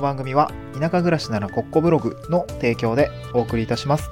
[0.00, 4.10] の番組は田舎暮らしならコッコブログの提供でお送りいたします。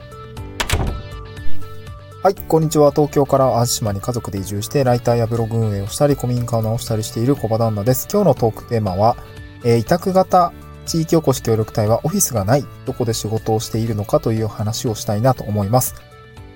[2.22, 2.90] はい、こんにちは。
[2.90, 8.08] 東京から淡島に家族で移住して、ライターやブログ運営をしたり、古民家を直したりしている小場旦那です。
[8.12, 9.16] 今日のトークテーマは、
[9.64, 10.52] えー委託型
[10.84, 15.94] 地域おこし協力隊はオフィスがない、どこで仕事をしているのかという話をしたいなと思います。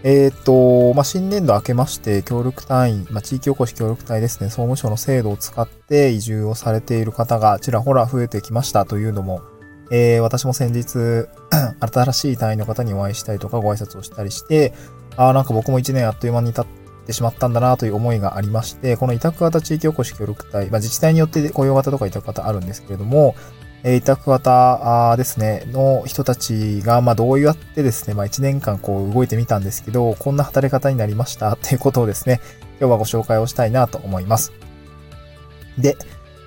[0.05, 8.85] えっ、と、まあ、新年度明けまして、協力隊員、まあ、地域おこし協力隊ですね、総務省の制度を使って移住をされている方がちらほら増えてきました。
[8.85, 9.43] というのも、
[9.93, 11.29] えー私も先日、
[11.81, 14.73] 新しい隊員の方にお会いしたりとかご挨拶をしたりして、
[15.17, 16.67] ああ、なんか僕も一年あっという間に経っ
[17.07, 23.37] てしまったんだなという思いがありまして、この委託型地域おこし協力隊、まあ、自治体によって雇用型とか委託型あるんですけれども、
[23.85, 32.41] えー委託型あですね、の人たちが、まあ、どうやってですね、まあ、1年間こう動いてみたんですけど、こんな働き方になりましたっていうことをですね、
[32.79, 34.53] 今日はご紹介をしたいなと思います。
[35.79, 35.97] で、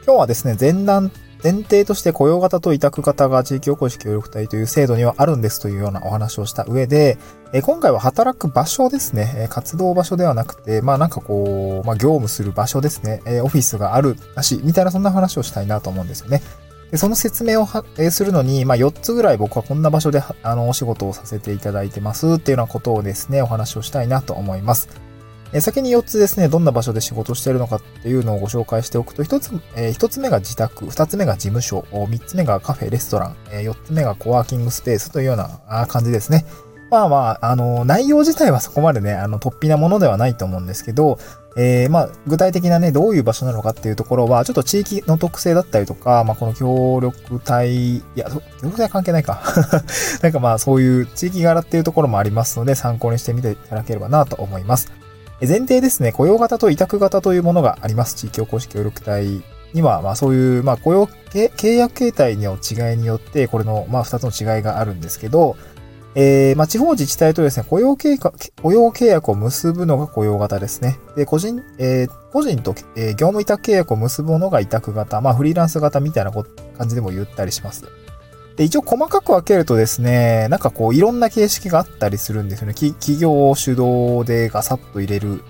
[0.06, 1.12] 今日はですね、前段、
[1.44, 7.18] 前提として雇用型と委託型が地域おこし協力隊という制度にはあるんですというようなお話をした上で、
[7.54, 16.42] え今回は働く場所ですね、え活動場所ではなくて、まあなんかこう、まあ業務する場所ですね、えオフィスがある、なしい、みたいなそんな話をしたいなと思うんですよね。
[16.92, 24.88] でその説明を、えするのに、まあ4つぐらい僕はこんな場所で、あの、お仕事をさせていただいてますっていうようなことをですね、お話をしたいなと思います。
[25.54, 36.46] え先に4つですね、どんな場所で仕事しているのかっていうのをご紹介しておくと、1つ、え1つ目が自宅、2つ目が事務所、3つ目がカフェ、レストラン、え4つ目がコワーキングスペースというような感じですね。
[36.90, 41.18] まあまあ、あの、内容自体はそこまでね、あの、突飛なものではないと思うんですけど、
[41.58, 49.42] えー、まあ、具体的なね、どういう場所なのかっていうところは、ちょっと地域の特性だったりとか、まあ、この協力隊、いや、協力隊関係ないか。
[50.22, 54.92] なんかまあ、そういう地域柄っていうところもありますので、参考にしてみていただければなと思います。
[55.42, 58.16] 前提ですね、雇用型と委託型というものがあります。
[58.16, 59.42] 地域おこし協力隊
[59.74, 65.58] には、まあそういう、まあ雇用、契約形態の違いによって、これの、まあ二つの違いがあるんですけど、
[66.18, 68.32] えー、まあ地方自治体とですね、雇用契約、
[68.62, 70.98] 雇用契約を結ぶのが雇用型ですね。
[71.18, 77.84] で、個人、えー個人と、えー業務委託契約を結ぶのが委託型、まあフリーランス型みたいな感じでも言ったりします。
[78.56, 82.74] で、一応細かく分けるとですね、なんかこういろんな形式があったりするんですよね。
[82.74, 85.44] 企業を主導でガサッと入れる、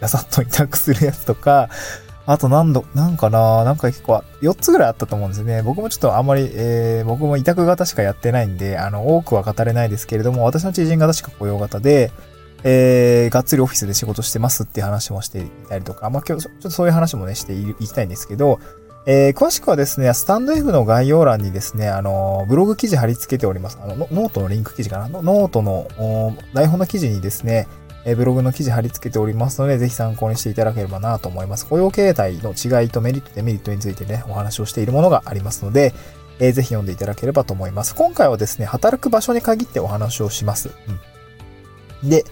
[0.00, 1.68] ガサッと委託するやつとか、
[2.26, 5.62] あと何度、なんかななんか結構、4つぐらいあったと思うんですね。
[5.62, 12.10] 僕もちょっとあんまり、えー、僕も委託型しかやってないんで、あの、多くは語れないですけれども、私の知人が確か雇用型で、
[12.64, 18.58] えー、がっつりオフィスで仕事してますっていう話もしていたりとか、まあ今日、ちょっとそういう話もね、していきたいんですけど、
[19.06, 23.78] えー詳しくはですね、スタンド F の概要欄にですね、あの、ブログ記事貼り付けております。
[23.80, 25.08] あの、ノートのリンク記事かな？
[25.08, 25.86] ノートの
[26.54, 27.68] 台本の記事にですね、
[28.08, 31.66] えブログの記事貼り付けておりますので、ぜひ参考にしていただければなと思います。
[31.66, 35.92] 雇用形態の違いとメリット、デメリットについてね、お話をしているものがありますので、
[36.38, 37.94] えーぜひ読んでいただければと思います。
[37.94, 40.70] 今回はですね、働く場所に限ってお話をします。
[42.02, 42.24] うん、で、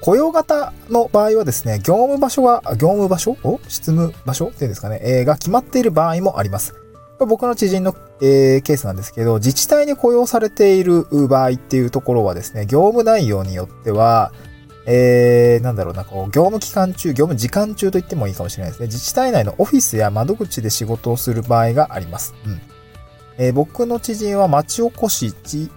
[0.00, 3.36] 雇用型の場合はですね、業務場所が、業務場所？
[3.44, 4.46] を執務場所？
[4.46, 6.72] っていうんですかね、えーが決まっている場合もあります。
[7.18, 14.32] これ僕の知人の、えーケースなんですけど、自治体に雇用されている場合っていうところはですね、業務内容によっては、
[14.86, 18.86] えー、なんだろうな、こう、業務期間中、業務時間中と言ってもいいかもしれないですね。
[18.86, 22.34] 自治体内のオフィスや窓口で仕事をする場合があります。
[22.46, 22.60] うん。
[23.38, 25.32] えー僕の知人は町おこし、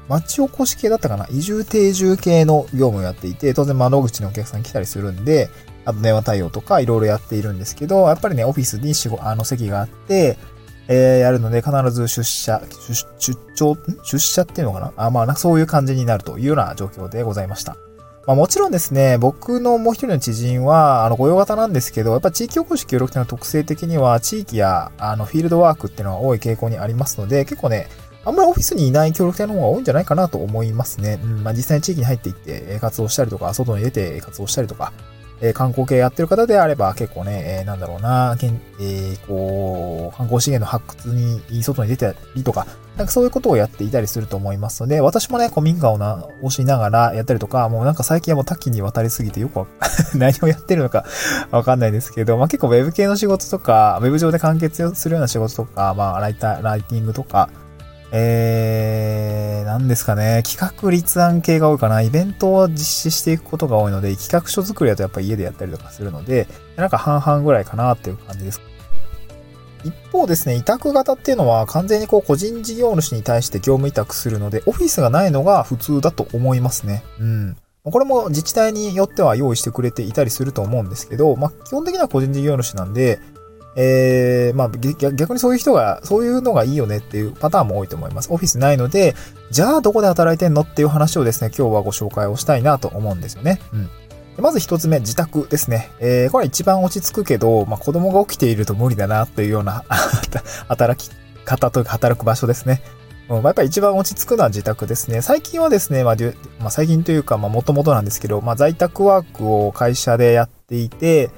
[0.10, 1.28] 町おこし系だったかな？
[1.30, 5.50] 移住定住系の業務をやっていて、当然窓口にお客さん来たりするんで、
[5.86, 10.38] あと電話対応とかいろいろやっているんですけど、やっぱりね、オフィスに仕事、あの席があって、
[10.90, 14.94] えーやるので必ず出社、出出張、出社っていうのかな？
[14.98, 17.78] あ、まあ、そういう感じになるというような状況でございました。
[18.26, 27.90] まあもちろんですね、僕のもう一人の知人は、あの、御用型なんですけど、やっぱ地域おこし協力隊の特性的には、地域や、あの、フィールドワークっていうのは多い傾向にありますので、結構ね、
[28.26, 31.20] あんまりオフィスにいない協力隊の方が多いんじゃないかなと思いますね。
[31.22, 34.94] うん、まあ実際に地域に入っていって、活動したりとか、外に出て活動したりとか、
[35.44, 38.38] え観光系やってる方であれば結構ね、えなんだろうな、
[38.80, 41.10] えこう、観光資源の発掘
[41.50, 42.66] に外に出たりとか、
[42.96, 49.66] なんかそういうことをやっていたりすると思いますので、私もね、古民家をな、押しながらやったりとか、もうなんか最近はもう多岐にわたりすぎてよく
[50.16, 51.04] 何をやってるのか
[51.52, 57.50] わかんないですけど、まあ結構ウェブ系の仕事とか、ウェブ上で完結するような仕事とか、まあライター、ライティングとか、
[58.16, 62.04] えー、なんですかね、企画立案系が多いかな。
[62.04, 68.62] イベントを実施していくことが多いので、企画書作りだとやっぱ家でやったりとかするので、なんか半々ぐらいかなっていう感じです。
[69.84, 77.04] 一方ですね、委託型っていうのは完全にこう個人事業主に対して業務委託するので、オフィスがないのが普通だと思いますね。
[77.20, 77.58] うん。
[77.84, 83.20] これも自治体によっては用意してくれていたりすると思うんですけど、まあ、基本的には個人事業主なんで、
[83.76, 88.32] えー、まあ逆にそういう人が、そういうのがいいよねっていうパターンも多いと思います。
[88.32, 89.16] オフィスないので、
[89.52, 93.60] じゃあどこで働いてんのっていう話をですね、今日はご紹介をしたいなと思うんですよね。
[93.74, 93.90] うん。
[94.38, 95.92] まず一つ目、自宅ですね。
[96.00, 99.84] えー、これ一番落ち着くけど、まあ、子供が起きていると無理だなというような
[100.68, 101.14] 働き
[101.46, 102.82] 方というか働く場所ですね。
[103.30, 105.22] うん、まあ、やっぱり一番落ち着くのは自宅ですね。
[105.22, 106.16] 最近はですね、まあ、
[106.60, 111.30] まあ、最近というか、まあ、もともとなんですけど、まあ、在宅ワークを会社でやっていて、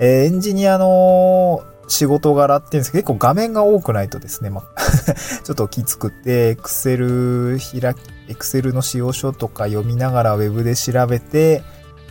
[0.00, 4.82] えー、エンジニアの仕事柄っていうんですけど、結構画面が多くないとですね、まあ
[5.42, 7.98] ちょっときつくて、Excel 開き、
[8.32, 11.62] Excel の使用書とか読みながら Web で調べて、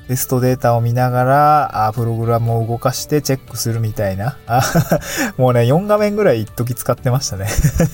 [0.09, 4.39] テストデータを見ながら、あプログラムを動かしてチェックするみたいな。
[5.37, 7.47] もうね、4画面ぐらい一時使ってましたね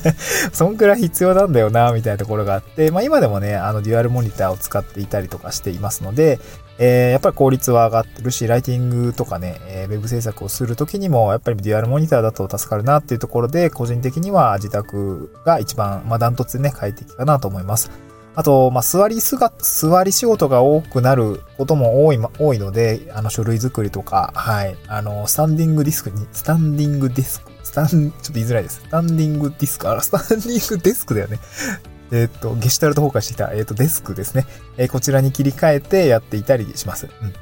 [0.53, 6.39] そんくらい必要なんだよな、みたいなところがあって、まあ今でもね、あのデュアルモニターを使っていたりとかしていますので、
[6.77, 17.91] えー、やっぱり効率は上がってるし、ライティングとかね、えー、ウェブ制作をするときにも、やっぱりデュアルモニターだと助かるなっていうところで、個人的には自宅が一番、まあダントツでね、快適かなと思います。
[18.35, 28.81] あと、まあ、座りすが、座り仕事が多くなることも多い、多いので、あの、書類作りとか、はい、あの、スタンディングディスクに、スタンディングディスク、スタン、ちょっと言いづらいです。
[28.81, 31.39] スタンディングディスク、あら、スタンディングデスクだよね。
[32.11, 34.45] えっ、と、ゲシュタルト崩壊してきた、えっ、ー、と、デスクですね。
[34.77, 37.07] えー、こちらに切り替えてやっていたりします。
[37.21, 37.33] うん。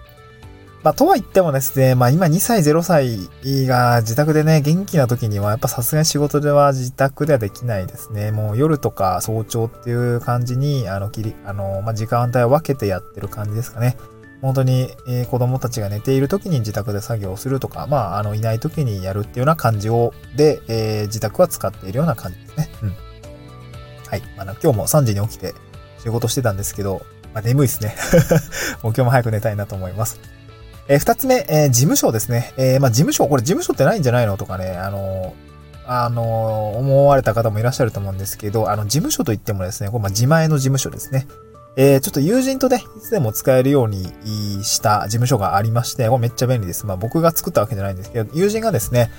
[0.84, 3.30] まあ、とは言ってもですね、まあ今2歳0歳
[3.66, 8.32] が自宅でね、元気な時にはやっぱさすがに仕事では自宅ではできないですね。
[8.32, 13.96] もう夜とか早朝っていう感じに、あの、切り、あの、まあ時間帯を分けてやってる感じですかね。
[14.42, 22.70] 本当に、えー、子供たちが寝ている時に自宅で作業をするとか、まあ、あの、いない時にやるっていうような感じを、で、えー、自宅は使っているような感じですね。
[22.82, 22.90] うん。
[24.10, 24.22] はい。
[24.38, 25.54] あの、今日も3時に起きて
[26.00, 27.96] 仕事してたんですけど、まあ、眠いですね。
[28.84, 30.20] もう今日も早く寝たいなと思います。
[30.88, 32.54] えー、二つ目、えー、事務所ですね。
[32.58, 35.34] えー、まあ、事務所、これ事務所ってないんじゃないのとかね、あの
[35.86, 41.28] あの思われた方もいらっしゃると思うんですけど、あの、事務所といってもですね、これ、ま、自前の事務所ですね。
[41.76, 44.04] えー、ちょっと友人とね、いつでも使えるように
[44.64, 46.86] した事務所がありまして、これめっちゃ便利です。
[46.86, 49.10] まあ、僕が作ったわけじゃないんですけど、友人がですね、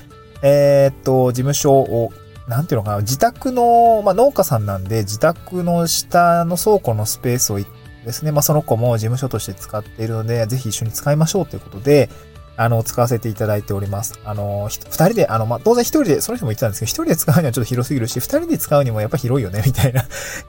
[0.42, 2.12] えー、っと、事務所を、
[2.46, 7.58] なんていうのかな、自宅の、まあ、農家さんなんで、自宅の下の倉庫のスペースを
[8.04, 12.08] ですね、まあ、その子も事務所として使っているので、ぜひ一緒に使いましょうということで、
[12.56, 14.18] あの、使わせていただいております。
[14.24, 20.04] あの、二人で、あの、まあ、当然一人で、その人も言ってたんですけど、一人で使うにはちょっと広すぎるし、二人で使うにもやっぱ広いよね、 みたいな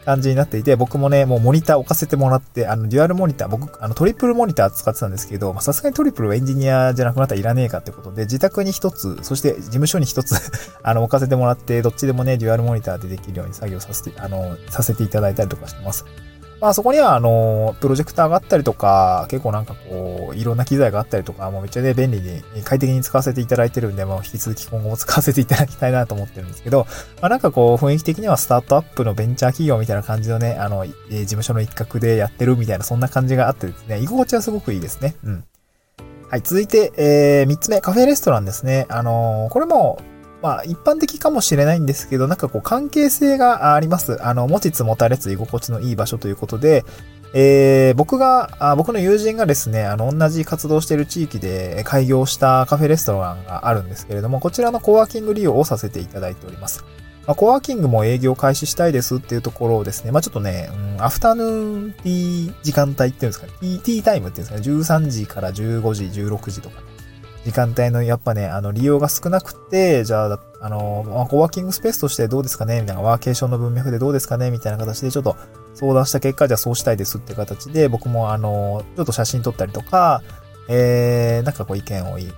[0.05, 10.35] 感じになっていて、僕もね、もうモニター置かせてもらって、あの、デュアルモニター、僕、あの、トリプルモニター使ってたんですけど、まさすがにトリプルはエンジニアじゃなくなったらいらねえかってことで、自宅に一つ、そして事務所に一つ
[10.83, 16.05] あの、置かせてもらって、どっちでもね、デュアルモニターでできるように作業させて、あの、させていただいたりとかしてます。
[16.65, 26.87] まあそこにはあの、プロジェクターがあったりとか、結構なんかこう、いろんな機材があったりとか、もうめっちゃね、便利に、快適に使わせていただいてるんで、もう引き続き今後も使わせていただきたいなと思ってるんですけど、
[27.21, 30.89] まあなんかこう、雰囲気的にはスタートアップのベンチャー企業みたいな感じのね、あの、え、
[31.19, 35.13] 事務所の一角でやってるみたいな、そんな感じがあってですね、居心地はすごくいいですね。
[35.23, 35.43] うん。
[36.31, 38.87] はい、続いて、えー、三つ目、カフェレストランですね。
[38.89, 39.99] あのー、これも、
[40.45, 44.23] まあ、一般的かもしれないんですけど、なんかこう、関係性があります。
[44.23, 46.85] あの、持ちつ持たれつ居心地のいい場所ということで、
[47.33, 56.85] えー、僕があ、僕の友人がですね、あの、同じ活動してる地域で開業したカフェレストランがあるんですけれども、こちらのコワーキング利用をさせていただいております。
[57.25, 66.81] まあ、コワーキングも営業開始したいですっていうところをですね、まあちょっとね、うん、アフタヌーンティー時間帯っていうんですかね、ティータイムっていうんですかね、13時から15時、16時とか、
[67.45, 75.37] 時間帯のやっぱね、あの、利用が少なくて、じゃあ、あの、まあ、コワーキングスペースとしてどうですかねみたいな、ワーケーションの文脈でどうですかねみたいな形でちょっと
[75.75, 80.23] 相談した結果、じゃあそうしたいですって形で、僕もあの、ちょっと写真撮ったりとか、
[80.67, 82.31] えー、なんかこう意見を、意見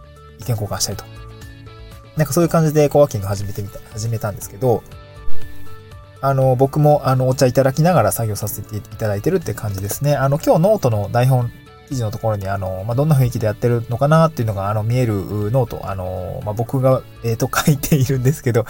[0.50, 1.06] 交換したりと。
[2.18, 4.84] なんかそういう感じでコワーキング始めてみた、始めたんですけど、
[6.20, 10.18] あの、僕もあの、お茶いただきながら作業させていただいてるって感じですね。
[10.18, 11.50] あの、今日ノートの台本
[11.88, 15.16] 記事のところに、あの、まあ、どんな雰囲気でやってるのかなっていうのが、あの、見える
[15.52, 18.66] note、あの、まあ、僕が、えっ、ー、と、書いているんですけど、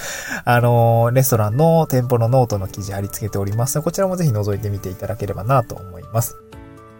[0.45, 6.37] あの、レストランの店舗のノートの記事貼り付けておりますこちらもぜひ覗いてみていただければなと思います。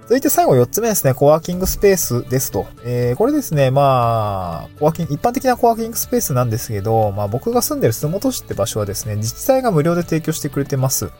[0.08, 2.66] 続いて最後4つ目ですね、コワーキングスペースですと。
[2.86, 11.12] えー、これですね、まあ、コワーキング、一般的なコワーキングスペースなんですけど、まあ僕が住んでる洲本市って場所はですね、自治体が無料で提供してくれてます。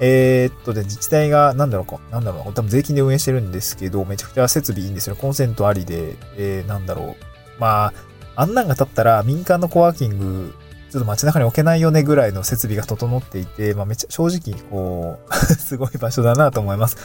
[0.00, 5.16] えー、っとで、自治体が、なんだろうか、なんだろう、多分税金で運営してるんですけど、めちゃくちゃ設備いいんですよ。
[5.16, 7.60] コンセントありで、えー、なんだろう。
[7.60, 7.92] まあ、
[8.36, 10.54] あんなんが立ったら民間のコワーキング、
[10.90, 16.96] ちょっと街中に置けないよねぐらいの設備が整っていて、まあめっちゃ正直、こう すごい場所だなと思います。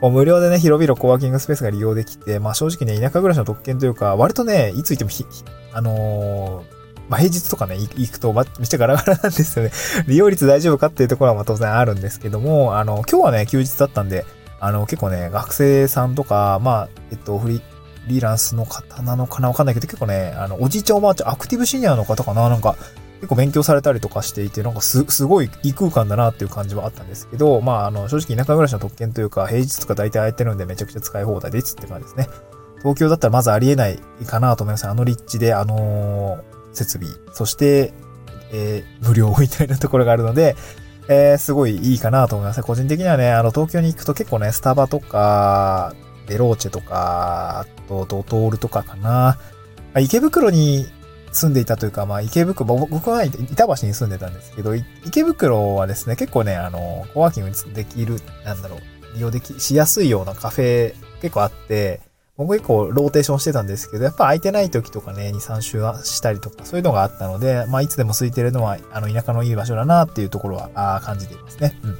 [0.00, 5.26] こう無料でね、広々コワーキングスペースが利用できて、まあ正直ね、田舎暮らしの特権というか、割とね、いついてもひ、
[5.72, 6.79] あのー
[7.10, 9.72] まあ、平日とかね、行くと、ま、めっちゃガラガラなんですよね。
[10.06, 14.24] 利用率大丈夫かっていうところはま当然あるんですけども、あの、今日はね、休日だったんで、
[14.60, 22.76] あの、結構ね、学生さんとか、まあ、えっと、フリーランスの方なのかなわかんないけど、結構ね、あの、おじいちゃんおばあちゃん、アクティブシニアの方かななんか、
[23.16, 32.28] 結構勉強されたりとかしていて、なんかす、すごい異空間だなっていう感じはあったんですけど、まあ、あの、正直田舎暮らしの特権というか、平日とか大体空いてるんでめちゃくちゃ使い放題ですって感じですね。
[32.78, 34.86] 東京だったらまずありえないかなと思います。
[34.86, 37.92] あの立地で、あのー、設備、そして、
[38.52, 40.56] えー、無料みたいなところがあるので、
[41.08, 42.62] えー、すごいいいかなと思います。
[42.62, 45.94] 個人的にはね、あの、東京に行くと結構ね、スタバとか、
[46.26, 49.38] デローチェとか、あと、ドトールとかかな。
[49.98, 50.86] 池袋に
[51.32, 58.80] 住んでいたというか、まあ、池袋、僕は板橋に住んでたんですけど、池袋はですね、結構ね、あの、コワーキングできる、なんだろう、
[59.14, 62.00] 利用でき、しやすいようなカフェ結構あって、
[62.40, 71.78] 僕結構ローテーションしてたんですけど、やっぱ空いてない時とかね、2、3週はしたりとか、そういうのがあったので、まあ、いつでも空いてるのは、あの、田舎のいい場所だなっていうところは、あ感じていますね。
[71.84, 71.98] うん。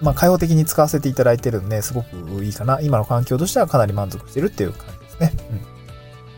[0.00, 2.80] まあ、開放的に使わせていただいてるんで、すごくいいかな。
[2.80, 5.32] 今の環境としてはかなり満足してるっていう感じですね。
[5.50, 5.60] うん。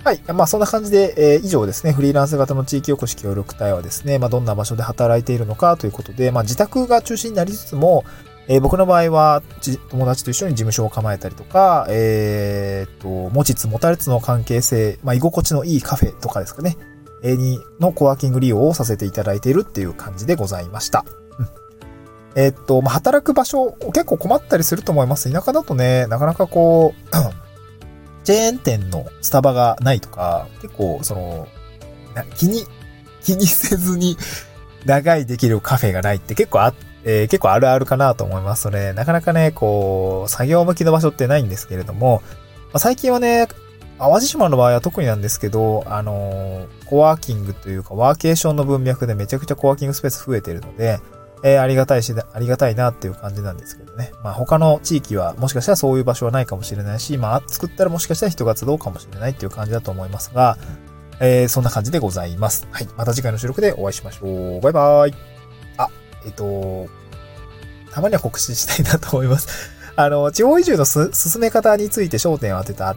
[0.04, 0.20] はい。
[0.34, 8.04] まあ、そんな感じで、えー、以上ですね、フリーランス型の地域おこし協力隊はですね、まあ、どんな場所で働いているのかということで、まあ、自宅が中心になりつつも、
[8.52, 9.42] えー、僕の場合は、
[9.88, 16.76] 友達と一緒に事務所を構えたりとか、えー、っと、持ちつ持たれつの関係性、まあ、居心地のいいカフェとかですかね、
[17.23, 21.06] え、に、のコワーキング利用をさせていただいているっていう感じでございました。
[21.38, 21.49] うん。
[22.35, 25.32] えー、っと、まあ、働く場所、結構困ったりすると思います。
[25.32, 27.11] 田舎だとね、なかなかこう、
[28.25, 31.49] チェーン店のスタバがないとか、結構、その、
[32.37, 32.66] 気に、
[33.23, 34.18] 気にせずに
[34.85, 42.23] 長いできるカフェがないって結構あって、えー、結構あるあるかなと思いますので、なかなかね、こう、作業向きの場所ってないんですけれども、
[42.66, 43.49] まあ、最近はね、
[43.99, 51.00] 淡路島の場合は特になんですけど、あのー、コワーキングというか、ワーケーションの文脈でめちゃくちゃコワーキングスペース増えてるので、
[51.44, 54.12] えー、ありがたいし、ありがたいなっていう感じなんですけどね。
[54.23, 60.56] まあ他の地域はもしかしたらそういう場所はないかもしれないし、まあ作ったらもしかしたら人が集うかもしれないっていう感じだと思いますが、
[61.21, 62.68] えー、そんな感じでございます。
[62.71, 62.88] はい。
[62.97, 64.61] また次回の収録でお会いしましょう。
[64.61, 65.31] バイバーイ。
[66.25, 66.88] えっ、と、
[67.93, 69.49] たまには告知したいなと思います。
[69.97, 72.95] あの、地方移住の進め方について焦点を当てた、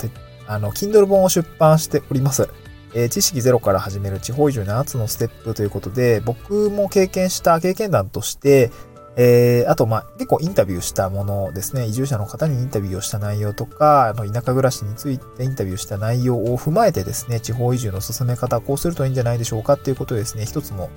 [0.47, 2.49] あの、Kindle 本を出版しております。
[2.93, 8.71] えー、知識ゼロから始める地方移住7つのステップということで、僕も経験した経験談として、
[9.17, 11.85] えー、あと、まあ、結構インタビューしたものですね。
[11.85, 20.89] 移住者の方にインタビューをした内容とか、あの、田舎暮らしについてインタビューした内容を踏まえてですね、地方移住の進め方、こうするといいんじゃないでしょうかっていうことをですね、一つも、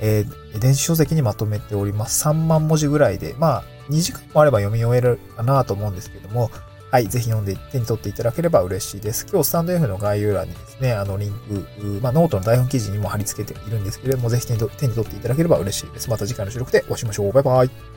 [0.00, 2.26] えー、電子書籍にまとめております。
[2.26, 6.50] 3万文字ぐらいで、まあ、2時間もあれば読み終えるかなと思うんですけども、
[6.90, 9.26] はい、ぜひ読んで手に取っていただければ嬉しいです。
[9.28, 16.08] 今日スタンド F の概要欄にですね、あのリンク、まあ、ノートの台本記事にも貼り付けているんですけれども、ぜひ手に取っていただければ嬉しいです。
[16.08, 17.32] また次回の収録でお会いしましょう。
[17.32, 17.93] バイバイ。